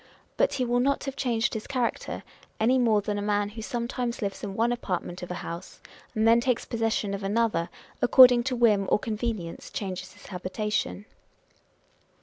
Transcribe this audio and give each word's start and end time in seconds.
But 0.35 0.53
he 0.53 0.65
will 0.65 0.79
not 0.79 1.03
have 1.03 1.15
changed 1.15 1.53
his 1.53 1.67
character, 1.67 2.23
any 2.59 2.79
more 2.79 3.01
than 3.03 3.19
a 3.19 3.21
man 3.21 3.49
who 3.49 3.61
sometimes 3.61 4.19
lives 4.23 4.43
in 4.43 4.55
one 4.55 4.71
apartment 4.71 5.21
of 5.21 5.29
a 5.29 5.35
house 5.45 5.79
and 6.15 6.27
then 6.27 6.41
takes 6.41 6.65
possession 6.65 7.13
of 7.13 7.21
another, 7.21 7.69
according 8.01 8.45
to 8.45 8.55
whim 8.55 8.87
or 8.91 8.97
convenience 8.97 9.69
changes 9.69 10.13
his 10.13 10.25
habitation. 10.25 11.05